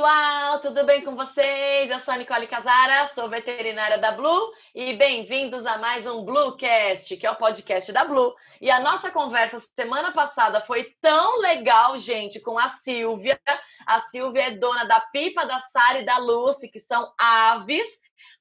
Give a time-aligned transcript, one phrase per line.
[0.00, 0.39] pessoal,
[0.72, 1.90] tudo bem com vocês?
[1.90, 7.16] Eu sou a Nicole Casara, sou veterinária da Blue e bem-vindos a mais um Bluecast,
[7.16, 8.32] que é o podcast da Blue.
[8.60, 13.36] E a nossa conversa semana passada foi tão legal, gente, com a Silvia.
[13.84, 17.88] A Silvia é dona da Pipa, da Sara e da Lucy, que são aves.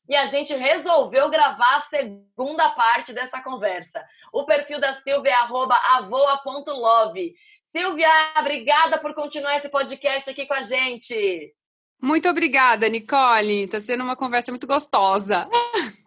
[0.07, 4.05] E a gente resolveu gravar a segunda parte dessa conversa.
[4.35, 5.35] O perfil da Silvia é
[5.97, 7.33] avoa.love.
[7.63, 11.55] Silvia, obrigada por continuar esse podcast aqui com a gente.
[12.01, 13.63] Muito obrigada, Nicole.
[13.63, 15.49] Está sendo uma conversa muito gostosa.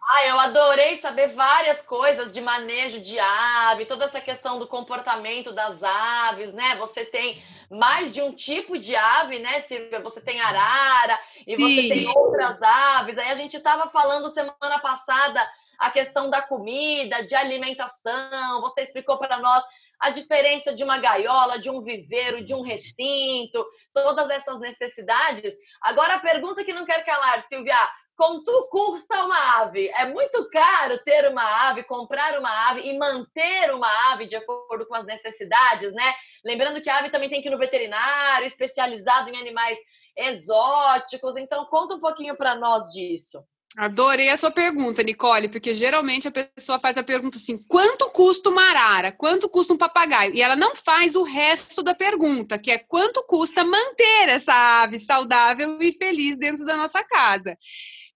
[0.05, 5.51] Ah, eu adorei saber várias coisas de manejo de ave, toda essa questão do comportamento
[5.51, 6.75] das aves, né?
[6.77, 10.01] Você tem mais de um tipo de ave, né, Silvia?
[10.01, 11.89] Você tem arara e você Sim.
[11.89, 13.17] tem outras aves.
[13.17, 15.41] Aí a gente estava falando semana passada
[15.79, 18.61] a questão da comida, de alimentação.
[18.61, 19.63] Você explicou para nós
[20.03, 25.55] a diferença de uma gaiola, de um viveiro, de um recinto, todas essas necessidades.
[25.81, 27.77] Agora, a pergunta que não quer calar, Silvia,
[28.13, 29.87] quanto custa uma ave?
[29.95, 34.85] É muito caro ter uma ave, comprar uma ave e manter uma ave de acordo
[34.85, 36.13] com as necessidades, né?
[36.43, 39.77] Lembrando que a ave também tem que ir no veterinário, especializado em animais
[40.17, 41.37] exóticos.
[41.37, 43.41] Então, conta um pouquinho para nós disso.
[43.75, 48.49] Adorei a sua pergunta, Nicole, porque geralmente a pessoa faz a pergunta assim: quanto custa
[48.49, 49.11] uma arara?
[49.11, 50.35] Quanto custa um papagaio?
[50.35, 54.99] E ela não faz o resto da pergunta, que é quanto custa manter essa ave
[54.99, 57.55] saudável e feliz dentro da nossa casa.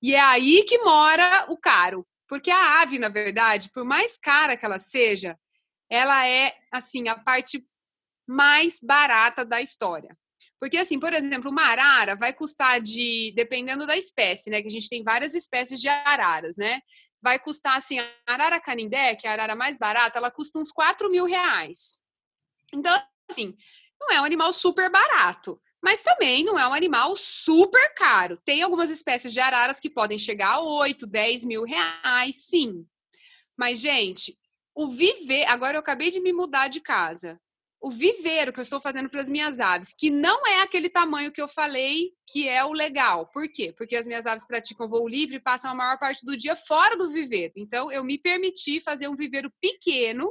[0.01, 2.05] E é aí que mora o caro.
[2.27, 5.35] Porque a ave, na verdade, por mais cara que ela seja,
[5.89, 7.59] ela é assim a parte
[8.27, 10.15] mais barata da história.
[10.59, 14.61] Porque, assim, por exemplo, uma arara vai custar de, dependendo da espécie, né?
[14.61, 16.81] Que a gente tem várias espécies de araras, né?
[17.21, 20.71] Vai custar, assim, a arara canindé, que é a arara mais barata, ela custa uns
[20.71, 22.01] 4 mil reais.
[22.73, 22.95] Então,
[23.29, 23.55] assim,
[23.99, 28.37] não é um animal super barato, mas também não é um animal super caro.
[28.43, 32.85] Tem algumas espécies de araras que podem chegar a 8, 10 mil reais, sim.
[33.55, 34.33] Mas, gente,
[34.75, 35.45] o viver.
[35.45, 37.39] Agora eu acabei de me mudar de casa
[37.79, 41.31] o viveiro que eu estou fazendo para as minhas aves, que não é aquele tamanho
[41.31, 43.27] que eu falei que é o legal.
[43.27, 43.71] Por quê?
[43.71, 46.97] Porque as minhas aves praticam voo livre e passam a maior parte do dia fora
[46.97, 47.53] do viveiro.
[47.55, 50.29] Então, eu me permiti fazer um viveiro pequeno,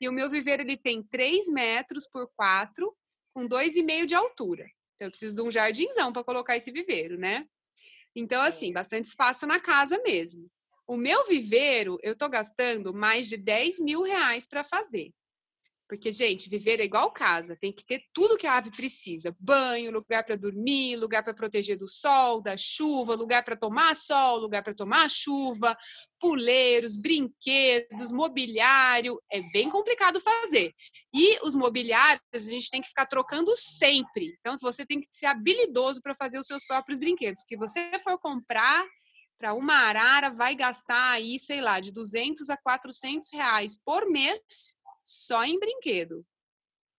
[0.00, 2.94] e o meu viveiro ele tem 3 metros por 4,
[3.34, 4.64] com 2,5 de altura.
[4.94, 7.44] Então, eu preciso de um jardinzão para colocar esse viveiro, né?
[8.14, 10.48] Então, assim, bastante espaço na casa mesmo.
[10.86, 15.12] O meu viveiro, eu estou gastando mais de 10 mil reais para fazer.
[15.94, 19.92] Porque, gente, viver é igual casa, tem que ter tudo que a ave precisa: banho,
[19.92, 24.64] lugar para dormir, lugar para proteger do sol, da chuva, lugar para tomar sol, lugar
[24.64, 25.76] para tomar chuva,
[26.18, 29.22] puleiros, brinquedos, mobiliário.
[29.30, 30.74] É bem complicado fazer.
[31.14, 34.34] E os mobiliários a gente tem que ficar trocando sempre.
[34.40, 37.44] Então, você tem que ser habilidoso para fazer os seus próprios brinquedos.
[37.46, 38.84] Que você for comprar
[39.38, 44.82] para uma arara, vai gastar aí, sei lá, de 200 a 400 reais por mês
[45.04, 46.24] só em brinquedo.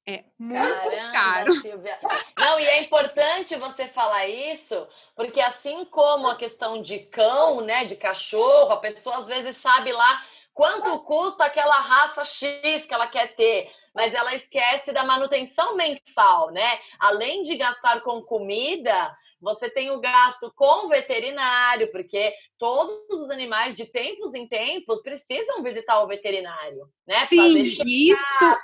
[0.07, 1.53] É muito Caramba, caro.
[1.55, 1.99] Silvia.
[2.37, 7.85] Não, e é importante você falar isso, porque assim como a questão de cão, né,
[7.85, 10.23] de cachorro, a pessoa às vezes sabe lá
[10.55, 16.49] quanto custa aquela raça X que ela quer ter, mas ela esquece da manutenção mensal,
[16.51, 16.79] né?
[16.97, 23.75] Além de gastar com comida, você tem o gasto com veterinário, porque todos os animais,
[23.75, 27.25] de tempos em tempos, precisam visitar o veterinário, né?
[27.25, 28.55] Sim, isso,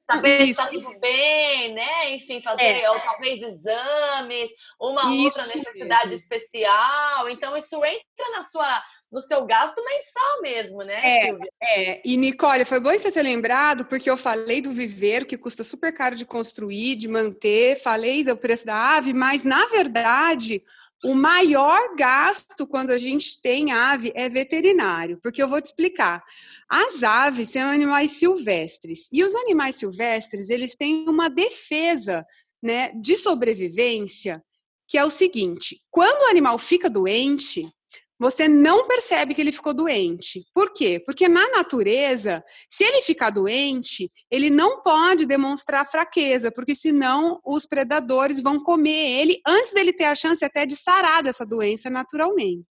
[0.00, 2.14] saber se está tudo bem, né?
[2.14, 2.90] Enfim, fazer é.
[2.90, 4.50] ou, talvez exames,
[4.80, 6.18] uma isso outra necessidade mesmo.
[6.18, 7.28] especial.
[7.28, 11.50] Então, isso entra na sua no seu gasto mensal mesmo, né, é, Silvia?
[11.62, 15.64] É, e Nicole, foi bom você ter lembrado, porque eu falei do viveiro, que custa
[15.64, 20.62] super caro de construir, de manter, falei do preço da ave, mas, na verdade,
[21.04, 26.22] o maior gasto quando a gente tem ave é veterinário, porque eu vou te explicar.
[26.68, 32.26] As aves são animais silvestres, e os animais silvestres, eles têm uma defesa
[32.62, 34.42] né, de sobrevivência,
[34.86, 37.70] que é o seguinte, quando o animal fica doente,
[38.18, 40.44] você não percebe que ele ficou doente.
[40.52, 41.00] Por quê?
[41.04, 47.64] Porque na natureza, se ele ficar doente, ele não pode demonstrar fraqueza, porque senão os
[47.64, 52.66] predadores vão comer ele antes dele ter a chance até de sarar dessa doença naturalmente.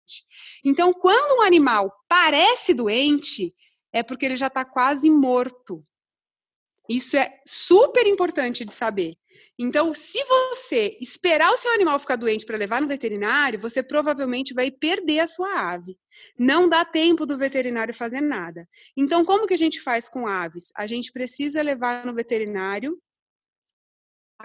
[0.63, 3.53] Então, quando um animal parece doente,
[3.93, 5.79] é porque ele já está quase morto.
[6.89, 9.15] Isso é super importante de saber.
[9.57, 14.53] Então, se você esperar o seu animal ficar doente para levar no veterinário, você provavelmente
[14.53, 15.97] vai perder a sua ave.
[16.37, 18.67] Não dá tempo do veterinário fazer nada.
[18.95, 20.71] Então, como que a gente faz com aves?
[20.75, 22.97] A gente precisa levar no veterinário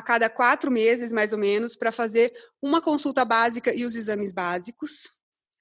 [0.04, 2.32] cada quatro meses, mais ou menos, para fazer
[2.62, 5.19] uma consulta básica e os exames básicos.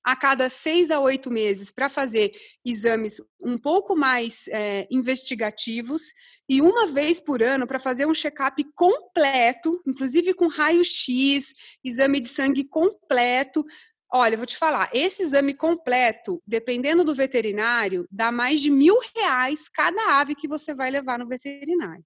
[0.09, 2.31] A cada seis a oito meses para fazer
[2.65, 6.01] exames um pouco mais é, investigativos
[6.49, 11.53] e uma vez por ano para fazer um check-up completo, inclusive com raio-x,
[11.83, 13.63] exame de sangue completo.
[14.11, 19.69] Olha, vou te falar, esse exame completo, dependendo do veterinário, dá mais de mil reais
[19.69, 22.03] cada ave que você vai levar no veterinário.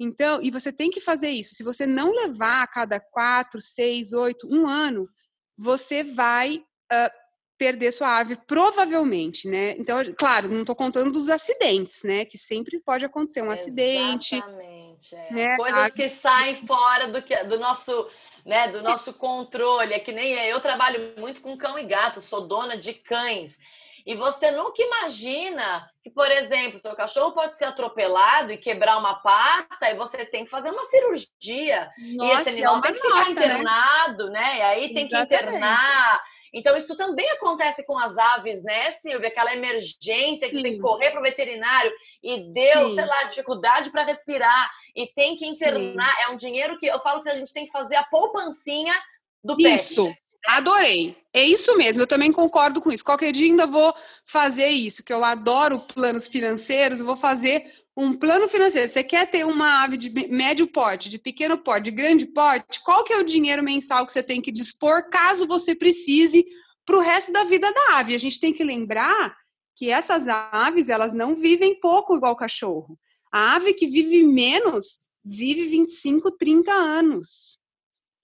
[0.00, 1.54] Então, e você tem que fazer isso.
[1.54, 5.06] Se você não levar a cada quatro, seis, oito, um ano,
[5.54, 7.21] você vai uh,
[7.62, 9.76] perder sua ave, provavelmente, né?
[9.78, 12.24] Então, claro, não estou contando dos acidentes, né?
[12.24, 15.14] Que sempre pode acontecer um Exatamente, acidente.
[15.14, 15.32] É.
[15.32, 15.56] Né?
[15.56, 18.08] Coisas que saem fora do, que, do nosso.
[18.44, 22.48] Né, do nosso controle, é que nem eu trabalho muito com cão e gato, sou
[22.48, 23.56] dona de cães.
[24.04, 29.14] E você nunca imagina que, por exemplo, seu cachorro pode ser atropelado e quebrar uma
[29.14, 31.88] pata e você tem que fazer uma cirurgia.
[32.16, 33.30] Nossa, e esse animal é tem que ficar né?
[33.30, 34.40] internado, né?
[34.40, 34.58] né?
[34.58, 35.28] E aí tem Exatamente.
[35.28, 36.31] que internar.
[36.52, 39.28] Então, isso também acontece com as aves, né, Silvia?
[39.28, 40.62] Aquela emergência que Sim.
[40.62, 41.90] tem que correr para o veterinário
[42.22, 42.94] e deu, Sim.
[42.94, 46.14] sei lá, dificuldade para respirar e tem que internar.
[46.16, 46.22] Sim.
[46.24, 48.94] É um dinheiro que eu falo que a gente tem que fazer a poupancinha
[49.42, 49.74] do pet.
[49.74, 50.12] Isso.
[50.46, 51.16] Adorei.
[51.32, 53.04] É isso mesmo, eu também concordo com isso.
[53.04, 53.94] Qualquer dia ainda vou
[54.24, 57.64] fazer isso, que eu adoro planos financeiros, vou fazer
[57.96, 58.88] um plano financeiro.
[58.88, 62.80] Você quer ter uma ave de médio porte, de pequeno porte, de grande porte?
[62.84, 66.44] Qual que é o dinheiro mensal que você tem que dispor caso você precise
[66.84, 68.14] para o resto da vida da ave?
[68.14, 69.36] A gente tem que lembrar
[69.76, 72.98] que essas aves, elas não vivem pouco igual cachorro.
[73.32, 77.58] A ave que vive menos vive 25, 30 anos.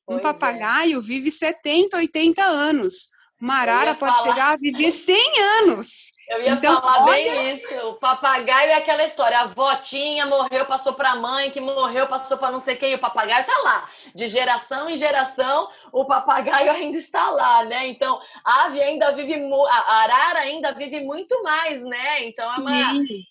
[0.06, 0.22] Pois um é.
[0.22, 1.02] papagaio é.
[1.02, 3.10] vive 70, 80 anos.
[3.40, 4.30] Uma arara pode falar...
[4.30, 5.16] chegar a viver 100
[5.60, 6.12] anos.
[6.28, 7.12] Eu ia então, falar olha...
[7.12, 7.88] bem isso.
[7.88, 9.40] O papagaio é aquela história.
[9.40, 12.94] A votinha morreu, passou para a mãe, que morreu, passou para não sei quem.
[12.94, 13.88] O papagaio está lá.
[14.14, 17.88] De geração em geração, o papagaio ainda está lá, né?
[17.88, 19.34] Então, a ave ainda vive...
[19.68, 22.24] A arara ainda vive muito mais, né?
[22.24, 22.70] Então, é, uma...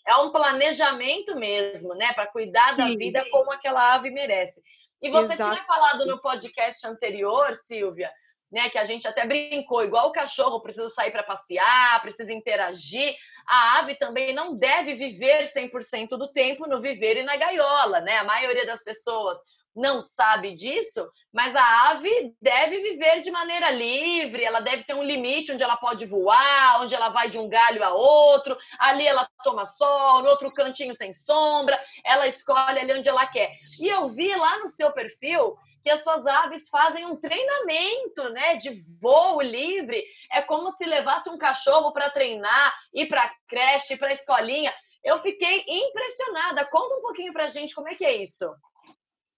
[0.08, 2.14] é um planejamento mesmo, né?
[2.14, 2.78] Para cuidar Sim.
[2.78, 4.62] da vida como aquela ave merece.
[5.00, 5.52] E você Exato.
[5.52, 8.12] tinha falado no podcast anterior, Silvia,
[8.52, 13.16] né, que a gente até brincou, igual o cachorro precisa sair para passear, precisa interagir,
[13.48, 18.18] a ave também não deve viver 100% do tempo no viver e na gaiola, né?
[18.18, 19.38] A maioria das pessoas
[19.78, 25.04] não sabe disso, mas a ave deve viver de maneira livre, ela deve ter um
[25.04, 29.30] limite onde ela pode voar, onde ela vai de um galho a outro, ali ela
[29.44, 33.52] toma sol, no outro cantinho tem sombra, ela escolhe ali onde ela quer.
[33.82, 35.56] E eu vi lá no seu perfil
[35.88, 40.04] que as suas aves fazem um treinamento, né, de voo livre.
[40.30, 44.74] É como se levasse um cachorro para treinar, ir para creche, para escolinha.
[45.02, 46.66] Eu fiquei impressionada.
[46.66, 48.54] Conta um pouquinho para gente como é que é isso.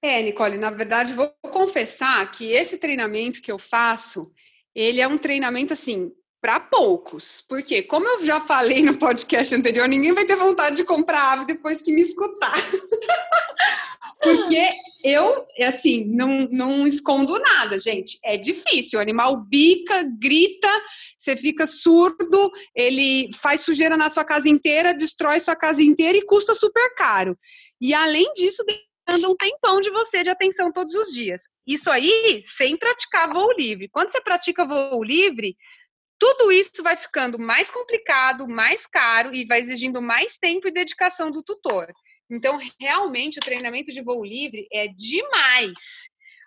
[0.03, 4.33] É, Nicole, na verdade, vou confessar que esse treinamento que eu faço,
[4.73, 6.11] ele é um treinamento assim
[6.41, 10.83] para poucos, porque como eu já falei no podcast anterior, ninguém vai ter vontade de
[10.83, 12.53] comprar ave depois que me escutar.
[14.21, 14.69] porque
[15.03, 18.19] eu, assim, não, não escondo nada, gente.
[18.23, 18.99] É difícil.
[18.99, 20.67] O animal bica, grita,
[21.17, 26.25] você fica surdo, ele faz sujeira na sua casa inteira, destrói sua casa inteira e
[26.25, 27.37] custa super caro.
[27.79, 31.41] E além disso, demanda um tempão de você de atenção todos os dias.
[31.65, 33.87] Isso aí sem praticar voo livre.
[33.89, 35.55] Quando você pratica voo livre,
[36.19, 41.31] tudo isso vai ficando mais complicado, mais caro e vai exigindo mais tempo e dedicação
[41.31, 41.87] do tutor.
[42.29, 45.77] Então, realmente, o treinamento de voo livre é demais.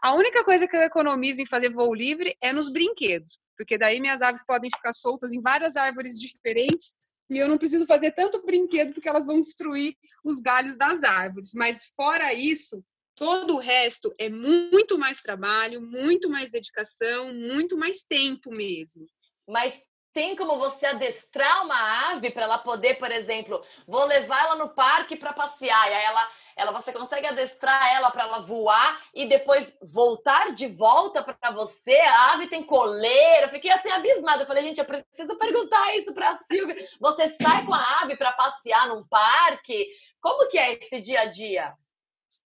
[0.03, 4.01] A única coisa que eu economizo em fazer voo livre é nos brinquedos, porque daí
[4.01, 6.95] minhas aves podem ficar soltas em várias árvores diferentes
[7.31, 11.53] e eu não preciso fazer tanto brinquedo porque elas vão destruir os galhos das árvores.
[11.55, 12.85] Mas fora isso,
[13.15, 19.07] todo o resto é muito mais trabalho, muito mais dedicação, muito mais tempo mesmo.
[19.49, 19.81] Mas
[20.13, 24.69] tem como você adestrar uma ave para ela poder, por exemplo, vou levar ela no
[24.69, 29.27] parque para passear, e aí ela ela você consegue adestrar ela para ela voar e
[29.27, 31.95] depois voltar de volta para você.
[31.95, 33.47] A ave tem coleira.
[33.47, 34.43] Eu fiquei assim abismada.
[34.43, 36.77] Eu falei, gente, eu preciso perguntar isso para a Silvia.
[37.01, 39.89] Você sai com a ave para passear num parque?
[40.21, 41.75] Como que é esse dia a dia?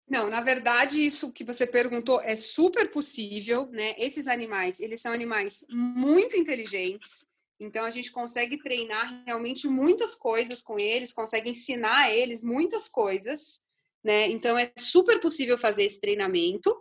[0.08, 3.94] Não, na verdade, isso que você perguntou é super possível, né?
[3.98, 7.26] Esses animais, eles são animais muito inteligentes.
[7.58, 12.88] Então a gente consegue treinar realmente muitas coisas com eles, consegue ensinar a eles muitas
[12.88, 13.66] coisas
[14.06, 14.28] né?
[14.28, 16.74] Então é super possível fazer esse treinamento.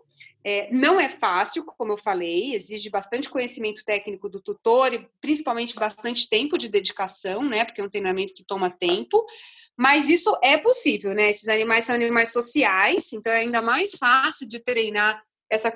[0.44, 5.74] É, não é fácil, como eu falei, exige bastante conhecimento técnico do tutor e principalmente
[5.74, 7.65] bastante tempo de dedicação, né?
[7.65, 9.25] Porque é um treinamento que toma tempo,
[9.75, 11.32] mas isso é possível, né?
[11.32, 15.72] Esses animais são animais sociais, então é ainda mais fácil de treinar essa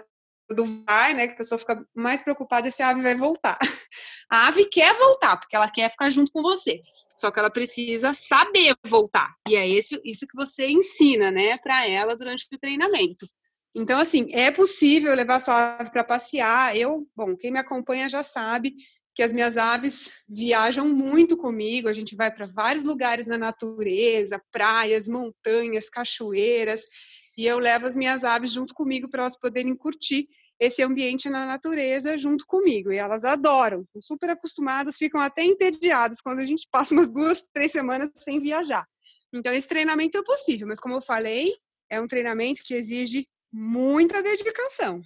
[0.56, 1.28] do vai, né?
[1.28, 3.58] Que a pessoa fica mais preocupada se a ave vai voltar.
[4.32, 6.80] A ave quer voltar, porque ela quer ficar junto com você.
[7.18, 9.34] Só que ela precisa saber voltar.
[9.48, 13.26] E é isso, isso que você ensina, né, para ela durante o treinamento.
[13.76, 16.78] Então, assim, é possível levar sua ave para passear.
[16.78, 18.76] Eu, bom, quem me acompanha já sabe
[19.16, 21.88] que as minhas aves viajam muito comigo.
[21.88, 26.84] A gente vai para vários lugares na natureza, praias, montanhas, cachoeiras,
[27.38, 30.28] e eu levo as minhas aves junto comigo para elas poderem curtir
[30.60, 32.92] esse ambiente na natureza junto comigo.
[32.92, 37.44] E elas adoram, são super acostumadas, ficam até entediadas quando a gente passa umas duas,
[37.54, 38.86] três semanas sem viajar.
[39.32, 41.54] Então, esse treinamento é possível, mas como eu falei,
[41.90, 45.02] é um treinamento que exige muita dedicação.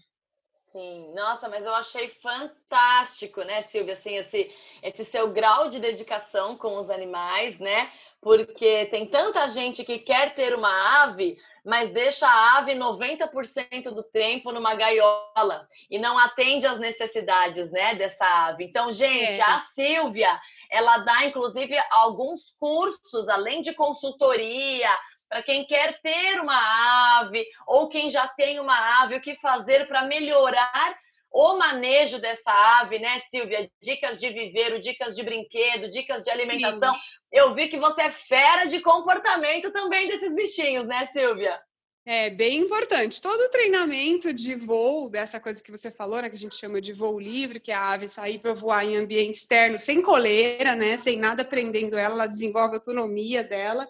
[0.72, 4.50] Sim, nossa, mas eu achei fantástico, né, Silvia, assim, esse,
[4.81, 7.91] esse seu grau de dedicação com os animais, né?
[8.24, 14.01] Porque tem tanta gente que quer ter uma ave, mas deixa a ave 90% do
[14.01, 18.63] tempo numa gaiola e não atende às necessidades, né, dessa ave.
[18.63, 19.44] Então, gente, é.
[19.44, 20.39] a Silvia,
[20.72, 24.89] ela dá inclusive alguns cursos além de consultoria,
[25.27, 29.88] para quem quer ter uma ave ou quem já tem uma ave, o que fazer
[29.88, 30.96] para melhorar
[31.33, 33.67] o manejo dessa ave, né, Silvia?
[33.81, 36.93] Dicas de viveiro, dicas de brinquedo, dicas de alimentação.
[36.93, 37.01] Sim.
[37.31, 41.59] Eu vi que você é fera de comportamento também desses bichinhos, né, Silvia?
[42.05, 43.21] É bem importante.
[43.21, 46.79] Todo o treinamento de voo, dessa coisa que você falou, né, que a gente chama
[46.79, 50.75] de voo livre, que é a ave sair para voar em ambiente externo, sem coleira,
[50.75, 53.87] né, sem nada prendendo ela, ela desenvolve a autonomia dela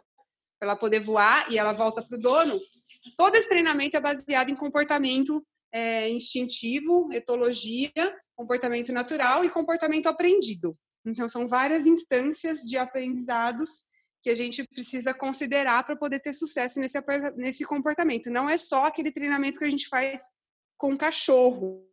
[0.60, 2.58] para ela poder voar e ela volta para o dono.
[3.18, 5.44] Todo esse treinamento é baseado em comportamento
[5.74, 7.92] é, instintivo, etologia,
[8.36, 10.72] comportamento natural e comportamento aprendido.
[11.04, 16.80] Então, são várias instâncias de aprendizados que a gente precisa considerar para poder ter sucesso
[16.80, 16.98] nesse,
[17.36, 18.30] nesse comportamento.
[18.30, 20.22] Não é só aquele treinamento que a gente faz
[20.78, 21.86] com cachorro,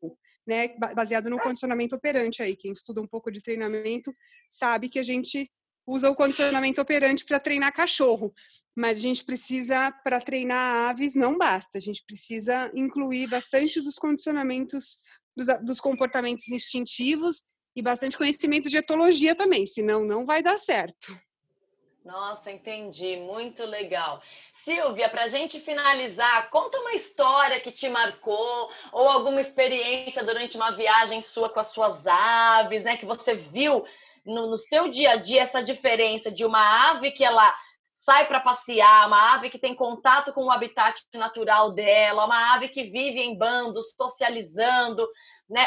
[0.47, 2.55] né, baseado no condicionamento operante aí.
[2.55, 4.15] Quem estuda um pouco de treinamento
[4.51, 5.51] sabe que a gente
[5.91, 8.33] usa o condicionamento operante para treinar cachorro,
[8.77, 13.97] mas a gente precisa, para treinar aves, não basta, a gente precisa incluir bastante dos
[13.97, 14.99] condicionamentos,
[15.37, 17.43] dos, dos comportamentos instintivos
[17.75, 21.13] e bastante conhecimento de etologia também, senão não vai dar certo.
[22.05, 24.23] Nossa, entendi, muito legal.
[24.53, 30.57] Silvia, para a gente finalizar, conta uma história que te marcou ou alguma experiência durante
[30.57, 32.97] uma viagem sua com as suas aves, né?
[32.97, 33.85] Que você viu
[34.25, 37.55] no, no seu dia a dia essa diferença de uma ave que ela
[37.91, 42.69] sai para passear, uma ave que tem contato com o habitat natural dela, uma ave
[42.69, 45.07] que vive em bandos, socializando,
[45.51, 45.67] né?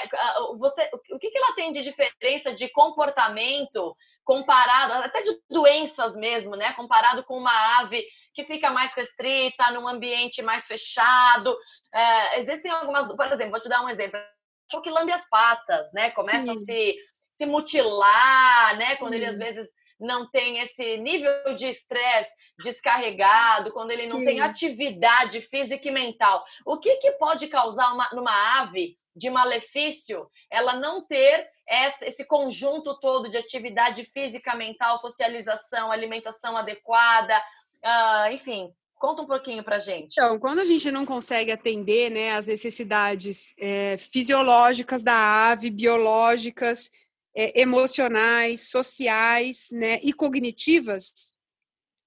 [0.58, 6.56] Você, o que, que ela tem de diferença de comportamento comparado, até de doenças mesmo,
[6.56, 6.74] né?
[6.74, 11.56] Comparado com uma ave que fica mais restrita, num ambiente mais fechado.
[11.94, 14.20] É, existem algumas, por exemplo, vou te dar um exemplo.
[14.74, 16.12] O que lambe as patas, né?
[16.12, 16.52] Começa Sim.
[16.52, 16.96] a se
[17.34, 18.96] se mutilar, né?
[18.98, 19.68] Quando ele às vezes
[20.00, 22.32] não tem esse nível de estresse
[22.64, 24.26] descarregado, quando ele não Sim.
[24.26, 26.44] tem atividade física e mental.
[26.66, 31.48] O que, que pode causar uma, numa ave de malefício ela não ter
[32.02, 37.38] esse conjunto todo de atividade física, mental, socialização, alimentação adequada,
[37.84, 38.72] uh, enfim,
[39.04, 40.14] Conta um pouquinho para gente.
[40.14, 46.90] Então, quando a gente não consegue atender né, as necessidades é, fisiológicas da ave, biológicas
[47.36, 51.34] é, emocionais, sociais né, e cognitivas,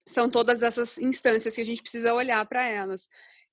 [0.06, 3.08] são todas essas instâncias que a gente precisa olhar para elas.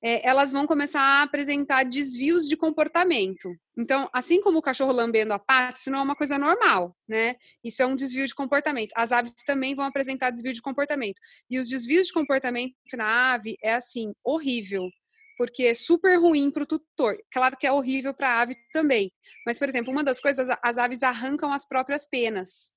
[0.06, 3.50] É, elas vão começar a apresentar desvios de comportamento.
[3.78, 7.36] Então, assim como o cachorro lambendo a pata, isso não é uma coisa normal, né?
[7.64, 8.92] Isso é um desvio de comportamento.
[8.96, 11.20] As aves também vão apresentar desvio de comportamento.
[11.50, 14.90] E os desvios de comportamento na ave é assim, horrível
[15.38, 17.18] porque é super ruim para o tutor.
[17.32, 19.12] Claro que é horrível para a ave também.
[19.46, 22.74] Mas, por exemplo, uma das coisas, as aves arrancam as próprias penas.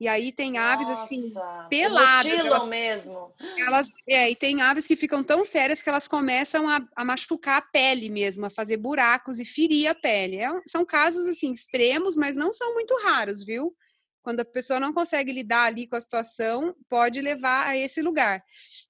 [0.00, 2.32] E aí tem aves assim, Nossa, assim, peladas.
[2.32, 3.34] Elas, mesmo.
[3.58, 7.58] Elas, é, e tem aves que ficam tão sérias que elas começam a, a machucar
[7.58, 10.38] a pele mesmo, a fazer buracos e ferir a pele.
[10.38, 13.76] É, são casos assim extremos, mas não são muito raros, viu?
[14.22, 18.42] Quando a pessoa não consegue lidar ali com a situação, pode levar a esse lugar.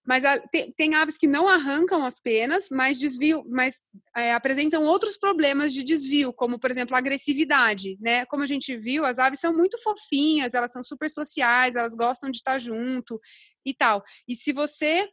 [0.05, 3.77] Mas a, tem, tem, aves que não arrancam as penas, mas desvio, mas
[4.17, 8.27] é, apresentam outros problemas de desvio, como por exemplo agressividade, né?
[8.27, 12.31] Como a gente viu, as aves são muito fofinhas, elas são super sociais, elas gostam
[12.31, 13.21] de estar junto
[13.65, 14.03] e tal.
[14.27, 15.09] E se você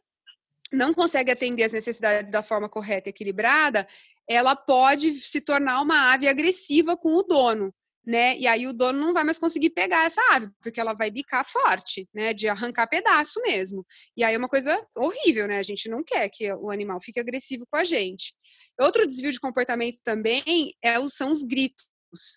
[0.72, 3.86] não consegue atender as necessidades da forma correta e equilibrada,
[4.28, 7.72] ela pode se tornar uma ave agressiva com o dono
[8.08, 8.38] né?
[8.38, 11.44] E aí o dono não vai mais conseguir pegar essa ave, porque ela vai bicar
[11.44, 12.32] forte, né?
[12.32, 13.84] De arrancar pedaço mesmo.
[14.16, 15.58] E aí é uma coisa horrível, né?
[15.58, 18.32] A gente não quer que o animal fique agressivo com a gente.
[18.80, 20.42] Outro desvio de comportamento também
[20.82, 21.86] é, são os gritos.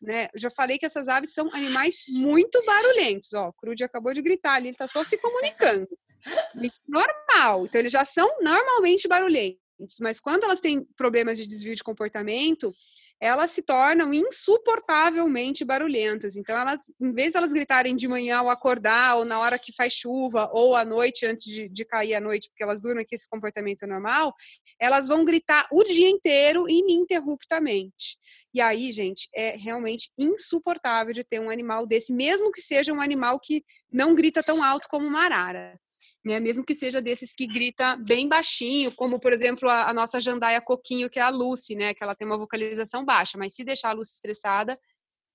[0.04, 0.28] Né?
[0.36, 3.32] Já falei que essas aves são animais muito barulhentos.
[3.32, 5.88] Ó, o Crude acabou de gritar ali, ele está só se comunicando.
[6.28, 7.66] É normal.
[7.66, 9.62] Então, eles já são normalmente barulhentos.
[10.00, 12.74] Mas quando elas têm problemas de desvio de comportamento,
[13.22, 16.36] elas se tornam insuportavelmente barulhentas.
[16.36, 19.72] Então, elas, em vez de elas gritarem de manhã ao acordar, ou na hora que
[19.76, 23.14] faz chuva, ou à noite antes de, de cair à noite, porque elas dormem que
[23.14, 24.34] esse comportamento é normal,
[24.80, 28.18] elas vão gritar o dia inteiro ininterruptamente.
[28.52, 33.00] E aí, gente, é realmente insuportável de ter um animal desse, mesmo que seja um
[33.00, 35.80] animal que não grita tão alto como uma arara
[36.24, 36.40] né?
[36.40, 40.62] Mesmo que seja desses que grita bem baixinho, como por exemplo a, a nossa jandaia
[40.62, 41.94] coquinho, que é a Lucy, né?
[41.94, 44.80] Que ela tem uma vocalização baixa, mas se deixar a Lucy estressada,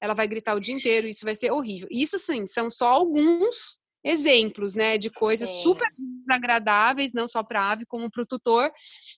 [0.00, 1.88] ela vai gritar o dia inteiro, isso vai ser horrível.
[1.90, 5.62] Isso sim, são só alguns exemplos, né, de coisas sim.
[5.62, 5.88] super
[6.30, 8.70] agradáveis, não só para a ave, como para o tutor,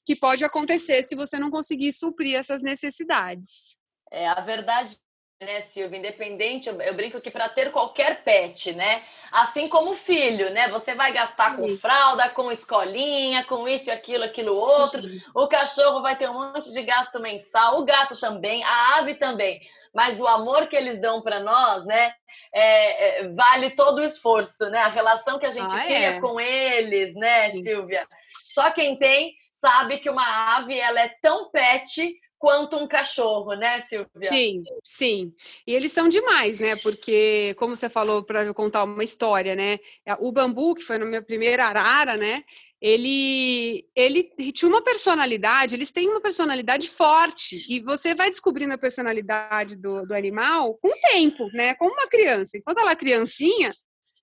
[0.06, 3.78] que pode acontecer se você não conseguir suprir essas necessidades.
[4.10, 4.96] É, a verdade
[5.40, 5.98] né, Silvia?
[5.98, 9.02] Independente, eu, eu brinco que para ter qualquer pet, né?
[9.30, 10.68] Assim como filho, né?
[10.68, 15.00] Você vai gastar com fralda, com escolinha, com isso, aquilo, aquilo outro.
[15.34, 19.60] O cachorro vai ter um monte de gasto mensal, o gato também, a ave também.
[19.94, 22.12] Mas o amor que eles dão para nós, né?
[22.52, 24.78] É, é, vale todo o esforço, né?
[24.78, 26.20] A relação que a gente ah, cria é.
[26.20, 27.62] com eles, né, Sim.
[27.62, 28.04] Silvia?
[28.28, 33.80] Só quem tem sabe que uma ave ela é tão pet quanto um cachorro, né,
[33.80, 34.30] Silvia?
[34.30, 35.34] Sim, sim.
[35.66, 36.76] E eles são demais, né?
[36.76, 39.78] Porque, como você falou, para contar uma história, né?
[40.06, 42.44] É, o bambu, que foi na minha primeira arara, né?
[42.80, 48.78] Ele, ele tinha uma personalidade, eles têm uma personalidade forte, e você vai descobrindo a
[48.78, 51.74] personalidade do, do animal com o tempo, né?
[51.74, 52.56] Como uma criança.
[52.56, 53.72] Enquanto ela é criancinha,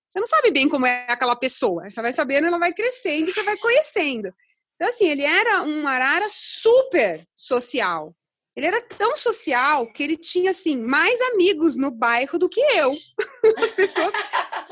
[0.08, 1.90] você não sabe bem como é aquela pessoa.
[1.90, 4.32] Você vai sabendo, ela vai crescendo e você vai conhecendo.
[4.76, 8.14] Então, assim, ele era um arara super social.
[8.54, 12.94] Ele era tão social que ele tinha, assim, mais amigos no bairro do que eu.
[13.58, 14.14] As pessoas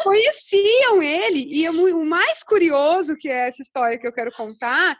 [0.02, 1.46] conheciam ele.
[1.50, 4.96] E o mais curioso que é essa história que eu quero contar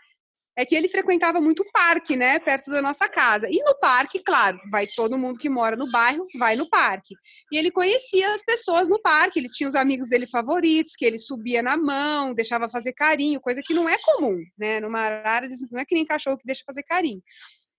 [0.56, 3.48] é que ele frequentava muito o parque, né, perto da nossa casa.
[3.50, 7.14] E no parque, claro, vai todo mundo que mora no bairro, vai no parque.
[7.52, 11.18] E ele conhecia as pessoas no parque, ele tinha os amigos dele favoritos, que ele
[11.18, 14.80] subia na mão, deixava fazer carinho, coisa que não é comum, né?
[14.80, 17.22] Numa área, não é que nem cachorro que deixa fazer carinho.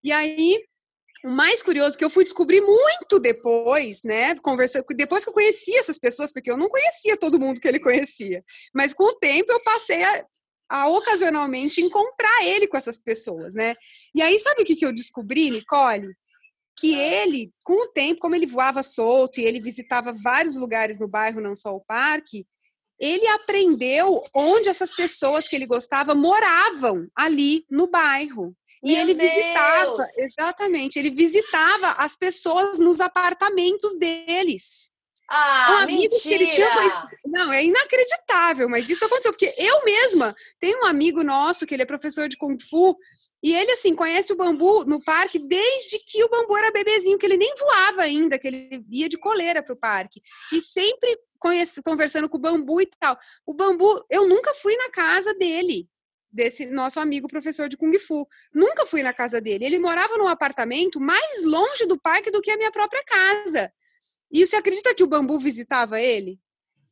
[0.04, 0.60] E aí,
[1.24, 4.36] o mais curioso que eu fui descobrir muito depois, né?
[4.36, 7.80] Conversando, depois que eu conhecia essas pessoas, porque eu não conhecia todo mundo que ele
[7.80, 8.44] conhecia.
[8.74, 10.26] Mas com o tempo eu passei a
[10.70, 13.76] a ocasionalmente encontrar ele com essas pessoas, né?
[14.14, 16.14] E aí, sabe o que, que eu descobri, Nicole?
[16.78, 21.08] Que ele, com o tempo, como ele voava solto e ele visitava vários lugares no
[21.08, 22.46] bairro, não só o parque,
[23.00, 28.56] ele aprendeu onde essas pessoas que ele gostava moravam ali no bairro.
[28.84, 29.32] E Meu ele Deus.
[29.32, 34.92] visitava, exatamente, ele visitava as pessoas nos apartamentos deles.
[35.28, 37.10] Ah, amigos que ele tinha conhecido.
[37.26, 41.84] Não, é inacreditável, mas isso aconteceu, porque eu mesma tenho um amigo nosso que ele
[41.84, 42.96] é professor de Kung Fu,
[43.46, 47.28] e ele, assim, conhece o bambu no parque desde que o bambu era bebezinho, que
[47.28, 50.20] ele nem voava ainda, que ele ia de coleira para o parque.
[50.52, 53.16] E sempre conhece, conversando com o bambu e tal.
[53.46, 55.88] O bambu, eu nunca fui na casa dele,
[56.32, 58.28] desse nosso amigo professor de Kung Fu.
[58.52, 59.64] Nunca fui na casa dele.
[59.64, 63.72] Ele morava num apartamento mais longe do parque do que a minha própria casa.
[64.32, 66.40] E você acredita que o bambu visitava ele?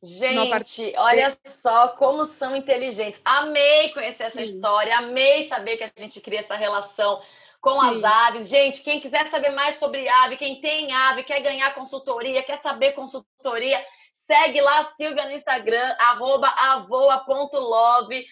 [0.02, 3.22] Gente, olha só como são inteligentes.
[3.24, 4.54] Amei conhecer essa Sim.
[4.54, 7.22] história, amei saber que a gente cria essa relação
[7.58, 7.88] com Sim.
[7.88, 8.48] as aves.
[8.48, 12.92] Gente, quem quiser saber mais sobre ave, quem tem ave, quer ganhar consultoria, quer saber
[12.92, 18.26] consultoria, segue lá a Silvia no Instagram, arroba avoa.love.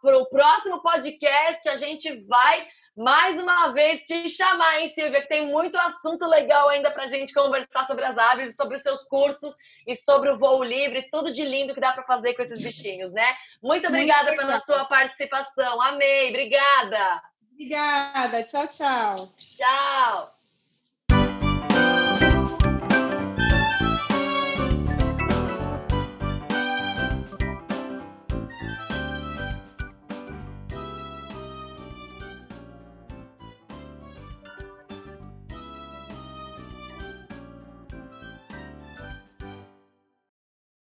[0.00, 5.28] Para o próximo podcast, a gente vai mais uma vez te chamar, hein, Silvia, que
[5.28, 8.82] tem muito assunto legal ainda para a gente conversar sobre as aves e sobre os
[8.82, 9.54] seus cursos
[9.86, 13.12] e sobre o voo livre, tudo de lindo que dá para fazer com esses bichinhos,
[13.12, 13.34] né?
[13.62, 15.80] Muito obrigada muito pela sua participação.
[15.80, 17.22] Amei, obrigada.
[17.52, 18.42] Obrigada.
[18.44, 19.28] Tchau, tchau.
[19.56, 20.41] Tchau.